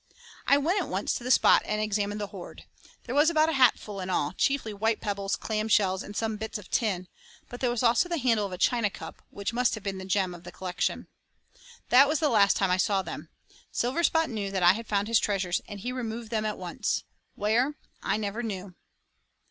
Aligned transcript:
I 0.47 0.57
went 0.57 0.81
at 0.81 0.87
once 0.89 1.13
to 1.13 1.23
the 1.23 1.29
spot 1.29 1.61
and 1.63 1.79
examined 1.79 2.19
the 2.19 2.25
hoard; 2.33 2.63
there 3.03 3.13
was 3.13 3.29
about 3.29 3.49
a 3.49 3.53
hatfull 3.53 4.01
in 4.01 4.09
all, 4.09 4.31
chiefly 4.33 4.73
white 4.73 4.99
pebbles, 4.99 5.35
clam 5.35 5.67
shells, 5.67 6.01
and 6.01 6.17
some 6.17 6.37
bits 6.37 6.57
of 6.57 6.71
tin, 6.71 7.07
but 7.49 7.59
there 7.59 7.69
was 7.69 7.83
also 7.83 8.09
the 8.09 8.17
handle 8.17 8.43
of 8.47 8.51
a 8.51 8.57
china 8.57 8.89
cup, 8.89 9.21
which 9.29 9.53
must 9.53 9.75
have 9.75 9.83
been 9.83 9.99
the 9.99 10.05
gem 10.05 10.33
of 10.33 10.43
the 10.43 10.51
collection. 10.51 11.05
That 11.89 12.07
was 12.07 12.19
the 12.19 12.29
last 12.29 12.55
time 12.57 12.71
I 12.71 12.77
saw 12.77 13.03
them. 13.03 13.29
Silverspot 13.71 14.31
knew 14.31 14.49
that 14.49 14.63
I 14.63 14.73
had 14.73 14.87
found 14.87 15.07
his 15.07 15.19
treasures, 15.19 15.61
and 15.67 15.81
he 15.81 15.91
removed 15.91 16.31
them 16.31 16.47
at 16.47 16.57
once; 16.57 17.03
where, 17.35 17.75
I 18.01 18.17
never 18.17 18.41
knew. 18.41 18.73